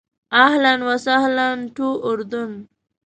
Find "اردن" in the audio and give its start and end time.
2.09-2.51